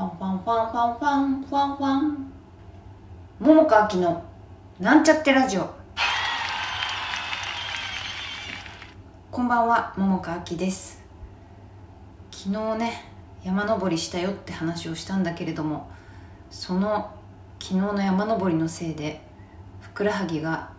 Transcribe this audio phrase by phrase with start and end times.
[0.00, 1.76] ファンファンファンファンファンファン。
[1.76, 2.32] ファン
[3.40, 4.24] 桃佳明の
[4.78, 5.68] なんちゃってラジオ。
[9.30, 11.02] こんばんは桃佳明です。
[12.30, 13.04] 昨日ね
[13.44, 15.90] 山登りしたよって話をしたんだけれども
[16.50, 17.10] その
[17.58, 19.20] 昨日の山登りのせいで
[19.82, 20.70] ふくらはぎが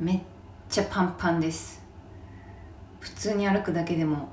[0.00, 0.20] めっ
[0.68, 1.80] ちゃパンパンです。
[2.98, 4.28] 普通に歩くだけでも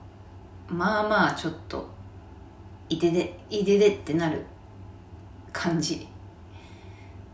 [0.67, 1.93] まあまあちょっと
[2.89, 4.45] いてでいででってなる
[5.51, 6.07] 感じ、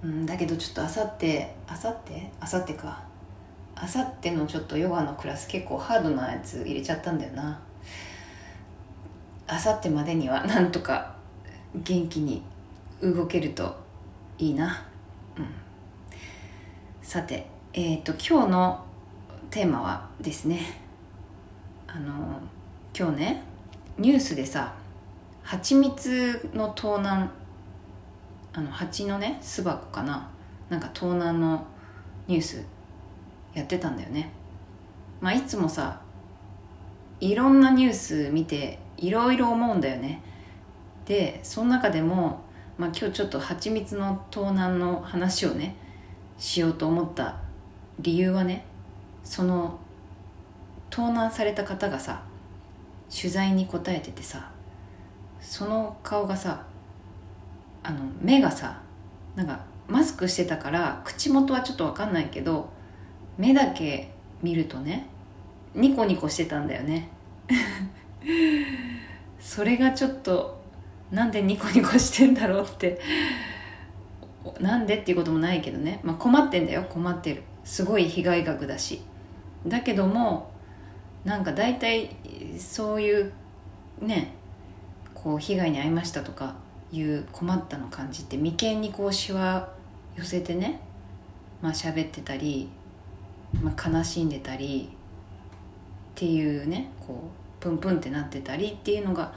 [0.04, 2.32] うん、だけどちょっとあさってあさって？
[2.40, 3.04] あさってか。
[3.76, 7.60] あさってのちょっとヨガのクラス結構ハードなやつ入れちゃったんだよな。
[9.48, 11.16] あさってまでには なんとか
[11.74, 12.44] 元気に
[13.02, 13.76] 動けると
[14.38, 14.86] いいな。
[15.38, 15.48] うん。
[17.02, 18.86] さてえっ、ー、と今日の
[19.50, 20.60] テーマはですね。
[21.88, 22.40] あの
[22.98, 23.44] 今日ね
[23.98, 24.74] ニュースでさ
[25.44, 27.32] 蜂蜜の盗難
[28.54, 30.30] あの蜂のね巣箱かな？
[30.70, 31.66] なんか盗難の
[32.28, 32.66] ニュース
[33.54, 34.32] やってたんだよね。
[35.20, 36.02] まあいつもさ
[37.20, 40.22] いろんなニュース見ていろいろ思うんだよね。
[41.06, 42.42] でその中でも、
[42.78, 45.76] まあ、今日ちょっと蜂蜜の盗難の話をね
[46.38, 47.38] しようと思った
[48.00, 48.66] 理由はね
[49.24, 49.80] その
[50.90, 52.24] 盗難された方がさ
[53.14, 54.52] 取材に答えててさ
[55.62, 56.64] その顔がさ
[57.84, 58.82] あの目がさ
[59.36, 62.72] なんかマスクしてたから口元はちょっと分かんないけど
[63.38, 64.10] 目だけ
[64.42, 65.06] 見るとね
[65.76, 67.10] ニコニコしてたんだよね。
[69.40, 70.60] それがちょっと
[71.12, 73.00] なんでニコニコしてんだろうって
[74.60, 77.44] なんでっていうこともないけどね、まあ、困ってんだよ困ってる。
[77.64, 79.04] すごい被害額だし。
[79.68, 80.50] だけども
[81.24, 82.10] なんか大体
[82.58, 83.32] そういう
[84.02, 84.41] ね
[85.24, 86.56] こう被害に遭いましたとか
[86.92, 89.70] いう困ったの感じって眉間にこうしわ
[90.16, 90.82] 寄せてね
[91.62, 92.70] まあ喋ってたり、
[93.62, 99.34] まあ、悲しんでたりっていうねこうプンプンってなってたりっていうのが、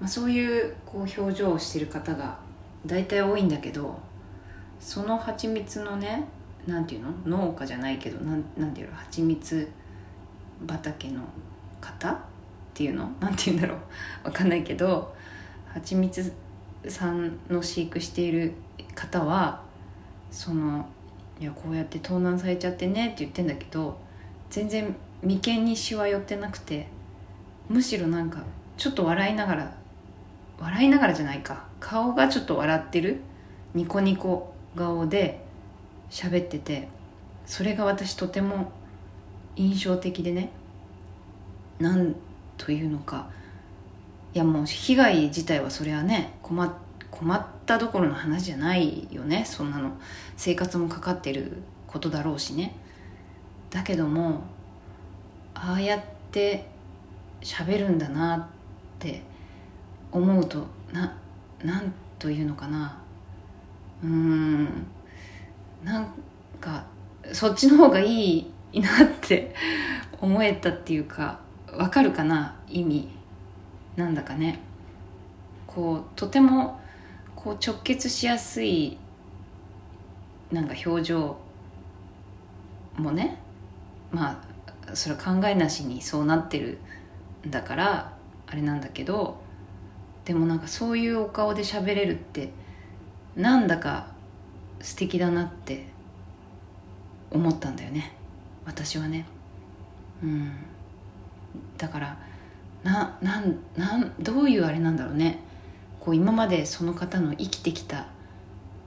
[0.00, 2.38] まあ、そういうこう表情をしてる方が
[2.84, 3.98] 大体多いんだけど
[4.80, 6.26] その蜂蜜のね
[6.66, 7.38] なんていうの？
[7.46, 8.96] 農家じゃないけどなんなんていうの？
[8.96, 9.70] 蜂蜜
[10.68, 11.22] 畑の
[11.80, 12.18] 方
[12.72, 13.10] っていうの？
[13.20, 13.78] なんて言うんだろう？
[14.24, 15.14] わかんないけど
[15.72, 16.32] 蜂蜜
[16.88, 18.52] さんの飼育している
[18.94, 19.62] 方は
[20.30, 20.86] その
[21.40, 23.98] いやこうやって盗難されちゃってねって言ってんだけど
[24.50, 26.88] 全然眉間にしわ寄ってなくて
[27.68, 28.42] むしろなんか
[28.76, 29.72] ちょっと笑いながら
[30.58, 31.64] 笑いながらじゃないか。
[31.80, 33.20] 顔がちょっと笑ってる
[33.74, 35.42] ニコニコ顔で
[36.10, 36.88] 喋ってて
[37.46, 38.70] それが私とても
[39.56, 40.50] 印象的でね。
[41.80, 42.14] 何
[42.64, 43.28] というのか。
[44.32, 46.78] いやもう被害自体はそれはね困
[47.10, 49.44] 困ったどころの話じゃないよね。
[49.44, 49.90] そんなの。
[50.36, 51.56] 生活もかかってる
[51.88, 52.76] ことだろうしね。
[53.70, 54.44] だけども
[55.54, 56.68] ああやって
[57.40, 58.46] 喋るんだなっ
[59.00, 59.22] て
[60.12, 61.18] 思うとな
[61.64, 62.96] なんというのかな。
[64.04, 64.86] うーん。
[65.82, 66.14] なん
[66.60, 66.84] か
[67.32, 68.38] そっちの方がい
[68.72, 69.52] いなって
[70.20, 71.40] 思えたっていうか。
[71.72, 72.60] わかるかな？
[72.68, 73.08] 意味。
[73.96, 74.60] なんだかね。
[75.66, 76.80] こうとても
[77.34, 78.98] こう直結しやすい
[80.50, 81.36] なんか表情
[82.96, 83.38] もね。
[84.10, 84.42] ま
[84.86, 86.78] あそれは考えなしにそうなってる
[87.46, 88.12] んだから
[88.46, 89.40] あれなんだけど。
[90.24, 92.52] でもなんかそういうお顔で喋れるって
[93.34, 94.06] なんだか
[94.80, 95.88] 素敵だなって
[97.32, 98.12] 思ったんだよね。
[98.64, 99.26] 私はね。
[100.22, 100.52] うん。
[101.78, 102.18] だから
[102.82, 105.40] ななんなんどういうあれなんだろうね。
[106.00, 108.08] こう今までその方の生きてきた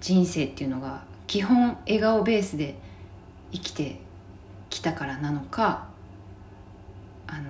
[0.02, 2.76] 人生っていうのが基本笑顔ベースで
[3.54, 4.02] 生きて
[4.70, 5.88] きたからなのか
[7.26, 7.44] あの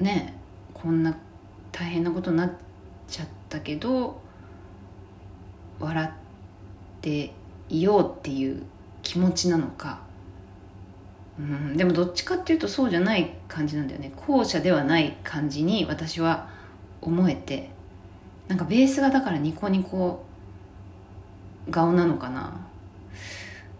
[0.00, 0.34] ね
[0.72, 1.16] こんな
[1.70, 2.52] 大変なことになっ
[3.06, 4.20] ちゃったけど
[5.78, 6.10] 笑っ
[7.02, 7.34] て
[7.68, 8.62] いようっていう
[9.02, 10.00] 気持ちなのか。
[11.38, 14.12] うん、でもどっちかっていうとそうじゃない感じなんだよね。
[14.16, 16.48] 後者ではない感じに私は
[17.00, 17.70] 思えて。
[18.48, 20.24] なんかベースがだからニコニコ
[21.70, 22.60] 顔なのかな。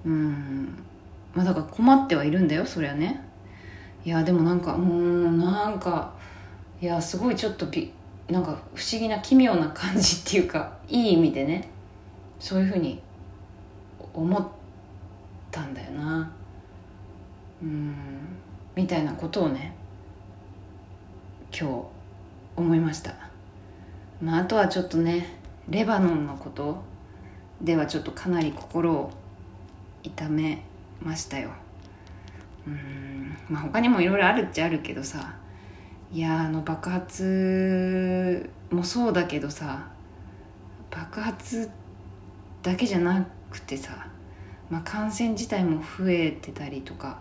[0.04, 0.78] うん。
[1.34, 3.22] まあだから困ってはいるんだよそりゃね。
[4.04, 6.14] いやでもなんかうんなんか
[6.80, 7.92] いやすごいちょっとび
[8.28, 11.68] なんか不思議な奇妙な感じっていうかいい意味でね
[12.38, 13.00] そういうふうに
[14.14, 14.46] 思っ
[15.50, 16.05] たんだよな。
[18.76, 19.74] みたいなことをね
[21.50, 21.86] 今日
[22.56, 23.14] 思いました、
[24.22, 25.38] まあ、あとはちょっとね
[25.68, 26.82] レバノンのこと
[27.62, 29.10] ではちょっとかなり心を
[30.02, 30.62] 痛め
[31.00, 31.50] ましたよ。
[32.66, 35.34] うんまあ他にもいろいろあるっちゃあるけどさ
[36.12, 39.88] いやあの爆発もそうだけどさ
[40.90, 41.70] 爆発
[42.62, 44.08] だけじゃなくてさ、
[44.68, 47.20] まあ、感染自体も増えてたりとか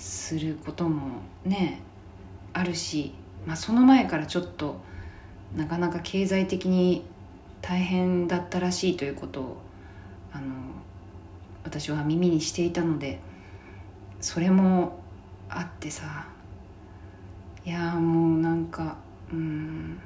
[0.00, 1.82] することもね
[2.54, 3.12] あるし、
[3.46, 4.80] まあ、その前からちょっと
[5.54, 7.04] なかなか経済的に
[7.60, 9.56] 大変だったらしいということを
[10.32, 10.54] あの
[11.62, 13.20] 私は耳にしていたので
[14.22, 15.00] それも
[15.50, 16.26] あってさ
[17.66, 18.96] いやもうなんか
[19.30, 20.00] うん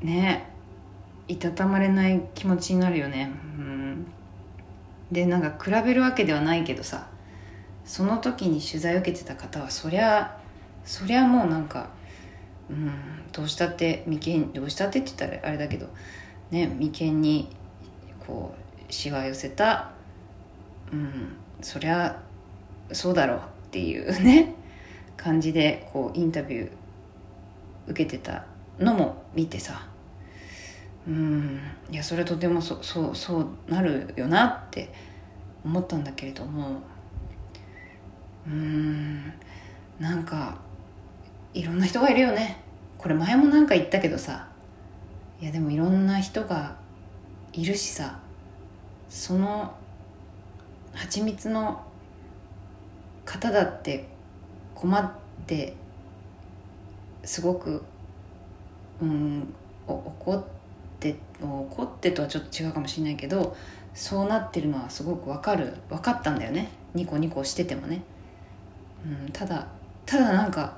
[0.00, 0.50] ね
[1.28, 3.30] いたたまれない気持ちになるよね。
[3.56, 4.06] うん。
[5.12, 7.09] でなんか比べるわけではないけどさ
[7.84, 10.38] その時に取材を受けてた方はそりゃ
[10.84, 11.88] そりゃもうなんか
[12.68, 12.90] うん
[13.32, 15.86] どうしたって眉間どうしたってって言ったらあれだけど
[16.50, 17.48] ね眉間に
[18.26, 18.54] こ
[18.88, 19.90] うしわ寄せた
[20.92, 22.20] うんそりゃ
[22.92, 23.40] そうだろうっ
[23.70, 24.54] ていうね
[25.16, 26.70] 感じでこうインタビュー
[27.88, 28.44] 受けてた
[28.78, 29.86] のも見てさ
[31.06, 31.60] うん
[31.90, 34.92] いやそれとてもそそうそうなるよなって
[35.64, 36.80] 思ったんだけれども
[38.46, 39.32] うん。
[39.98, 40.58] なんか
[41.52, 42.62] いろんな人がいるよね。
[42.98, 44.48] これ前もなんか言ったけどさ。
[45.40, 46.76] いやでもいろんな人が
[47.52, 48.18] いるしさ。
[49.08, 49.74] その
[50.92, 51.82] 蜂蜜の
[53.24, 54.06] 方だって
[54.74, 55.10] 困っ
[55.46, 55.74] て
[57.24, 57.82] すごく
[59.02, 59.52] うん
[59.86, 60.44] 怒っ
[61.00, 63.56] て怒ってとはちょっと違うかもしれないけど
[63.94, 65.74] そうなってるのはすごくわかる。
[65.88, 66.70] 分かったんだよね。
[66.94, 68.02] ニコニコしててもね、
[69.04, 69.66] うん、ただ
[70.06, 70.76] ただなんか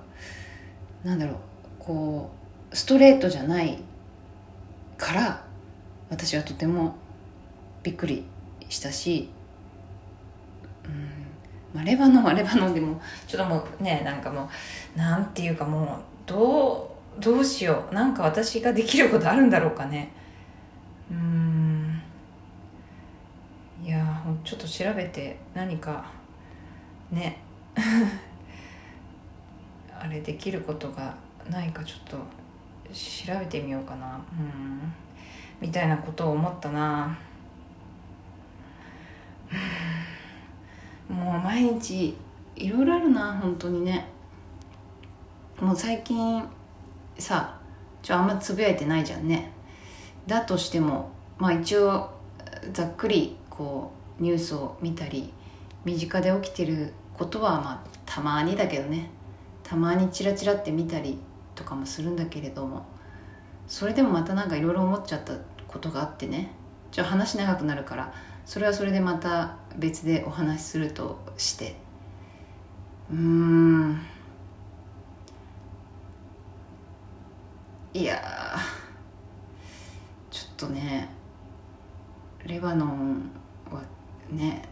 [1.04, 1.36] なんだろう
[1.78, 2.30] こ
[2.70, 3.78] うストレートじゃない
[4.96, 5.44] から
[6.10, 6.94] 私はとても
[7.82, 8.24] びっくり
[8.68, 9.30] したし、
[10.84, 11.32] うん
[11.74, 14.48] まあ、レバノンはレバノンでもちょっともうねなんかも
[14.94, 15.86] うなんていうかもう
[16.26, 20.12] どうどうしようなんか私ができることあるんだろうかね。
[21.10, 22.02] うん。
[23.84, 26.10] いやちょっと調べて何か
[27.10, 27.42] ね
[29.98, 31.14] あれできることが
[31.50, 32.16] ないかちょっと
[32.92, 34.16] 調べてみようかな。
[34.16, 34.92] うん。
[35.60, 37.16] みたいなことを思ったな。
[41.08, 42.16] もう毎日
[42.56, 44.08] いろいろあるな本当にね。
[45.60, 46.42] もう最近
[47.18, 47.58] さ
[48.02, 49.52] ちょあんまつぶやいてないじゃんね。
[50.26, 52.10] だとしてもまあ一応
[52.72, 55.32] ざっくりこうニュースを見たり
[55.84, 59.10] 身近で起きてることはまあたまにだけどね。
[59.62, 61.18] たまにチラチラって見たり
[61.54, 62.84] とかもするんだけれども。
[63.66, 65.32] それでもまたなんかいろいろ思っちゃった
[65.66, 66.52] ことがあってね。
[66.90, 68.12] ちょ話長くなるから
[68.44, 71.76] それはそれでまた別でお話しするとして。
[73.10, 74.02] うーん。
[77.94, 78.56] いや
[80.30, 81.10] ちょっとね
[82.46, 83.30] レバノン
[83.70, 83.82] は
[84.30, 84.66] ね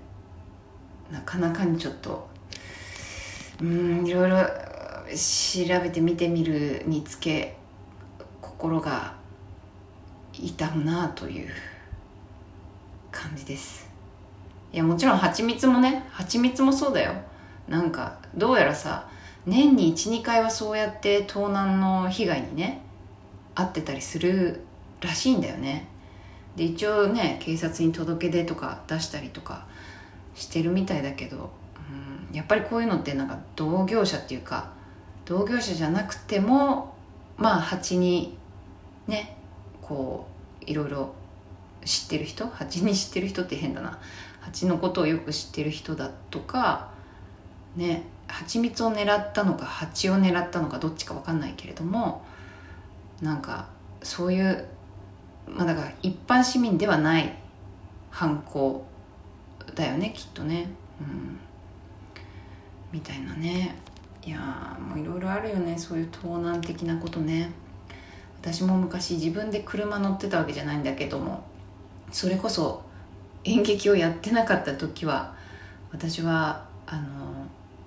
[1.13, 2.30] なかなかにちょっと
[3.61, 7.57] うんいろいろ調べて見てみるにつけ
[8.41, 9.15] 心が
[10.33, 11.49] 痛むなという
[13.11, 13.91] 感じです。
[14.73, 17.13] いやもちろん蜂蜜もね蜂蜜もそうだよ。
[17.69, 19.09] なんかどうやらさ
[19.47, 22.83] 年に12回はそうやって盗難の被害にね
[23.55, 24.61] 遭ってたりする
[25.01, 25.89] らしいんだよね。
[26.57, 29.67] で一応ね警察に届け出とか出したりとか
[30.35, 31.51] してるみたいだけど、
[32.31, 34.73] うん、やっぱりこういうのってなんか同業者っていうか
[35.25, 36.95] 同業者じゃなくても
[37.37, 38.37] まあ蜂に
[39.07, 39.37] ね
[39.83, 40.27] こ
[40.61, 41.15] ういろいろ
[41.85, 43.99] 知ってる人蜂に知ってる人って変だな。
[44.41, 46.91] 蜂のことをよく知ってる人だとか
[47.77, 52.25] ね蜂蜜を狙ったのか蜂を狙ったのかどっちか分かんないけれども
[53.21, 53.69] なんか
[54.03, 54.67] そういう
[55.47, 57.35] まあだから一般市民ではない
[58.11, 58.85] 犯行
[59.75, 60.69] だよねきっとね。
[61.01, 61.39] うん。
[62.93, 63.77] みたいなね。
[64.25, 65.79] いやもういろいろあるよね。
[65.79, 67.51] そういう盗難的なことね。
[68.41, 71.43] 私も昔自分で車乗ってたわけじゃないんだけども。
[72.11, 72.83] それこそ
[73.45, 75.35] 演劇をやってなかった時は
[75.93, 77.03] 私はあの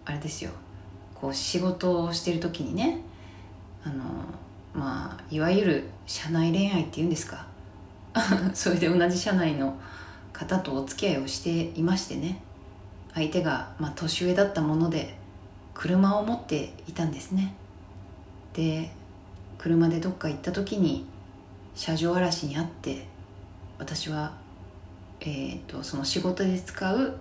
[0.06, 0.52] あれですよ。
[1.14, 3.02] こう仕事をしてる時にね
[3.84, 4.04] あの
[4.74, 7.46] まあいわゆる社内恋愛っていうんですか。
[8.54, 9.78] それで同じ社内の
[10.32, 12.42] 方とお付き合いをしていましてね。
[13.14, 15.16] 相手が、まあ、年上だったもので
[15.74, 17.54] 車を持っていたんですね。
[18.54, 18.92] で
[19.58, 21.06] 車でどっか行った時に
[21.76, 23.08] 車上荒らしにあって
[23.80, 24.34] 私は、
[25.22, 27.18] えーと、とその仕事で使う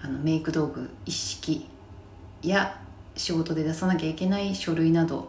[0.00, 1.66] あのメイク道具一式
[2.42, 2.78] や
[3.16, 5.28] 仕事で出さなきゃいけない書類など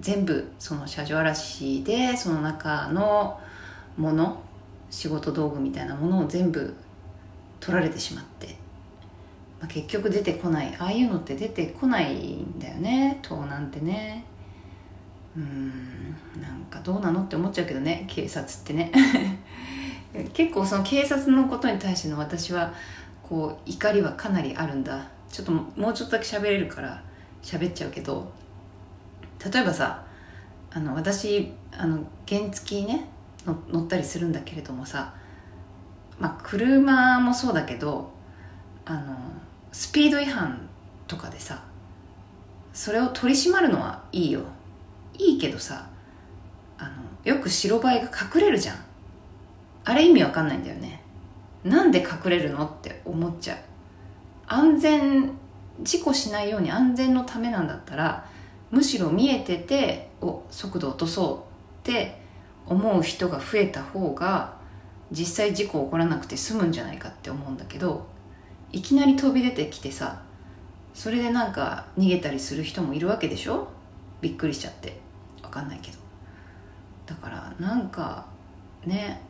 [0.00, 3.38] 全部その車上荒らしでその中の
[3.96, 4.42] もの
[4.90, 6.74] 仕事道具みたいなものを全部
[7.62, 8.48] 取られてしまって、
[9.60, 10.74] まあ、結局出てこない。
[10.78, 13.20] ああいうのって出てこないんだよね。
[13.22, 14.24] 盗難ってね。
[15.36, 16.10] うん。
[16.42, 18.04] なんかどうなのって思っちゃうけどね。
[18.08, 18.90] 警察ってね。
[20.34, 22.74] 結構その警察のことに対しての私は
[23.22, 25.06] こう怒りはかなりあるんだ。
[25.30, 27.00] ちょっともうちょっとだけ喋れるから
[27.42, 28.30] 喋っちゃうけど。
[29.50, 30.04] 例えばさ
[30.70, 33.08] あの私あの原付ね
[33.44, 35.14] 乗ったりするんだけれどもさ
[36.18, 38.12] まあ車もそうだけど
[38.84, 39.16] あの
[39.72, 40.68] スピード違反
[41.06, 41.62] とかでさ
[42.72, 44.40] それを取り締まるのはいいよ。
[45.18, 45.88] いいけどさ
[46.78, 46.90] あの
[47.24, 48.76] よく白バイが隠れるじゃん。
[49.84, 51.02] あれ意味わかんないんだよね。
[51.64, 53.58] なんで隠れるのって思っちゃう。
[54.46, 55.30] 安全
[55.80, 58.26] 事故しないように安全のためなんだったら
[58.70, 61.46] むしろ見えててお速度落とそ
[61.84, 62.20] うって
[62.66, 64.56] 思う人が増えた方が
[65.12, 68.06] 実際事故起こらなくて済むんじゃないかって思うんだけど
[68.72, 70.22] いきなり飛び出てきてさ
[70.94, 73.68] それでなんか逃げたりする人もいるわけでしょ？
[74.20, 75.00] びっくりしちゃって。
[75.42, 75.98] 分かんないけど。
[77.06, 78.26] だからなんか
[78.86, 79.20] ね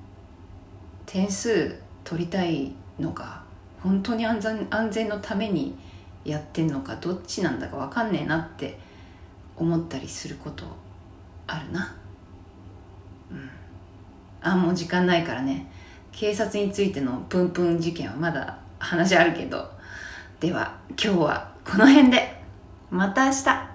[1.06, 3.42] 点数取りたいのか
[3.82, 5.76] 本当に安全安全のために
[6.24, 8.78] やってんのかどっちなんだか分かんねえなって
[9.56, 10.64] 思ったりすること
[11.46, 11.96] あるな。
[13.30, 13.50] うん。
[14.42, 15.71] あもう時間ないからね。
[16.12, 19.68] 警察についてのプンプン事件はまだ話あるけど。
[20.38, 22.40] では今日はこの辺で。
[22.90, 23.71] また明日。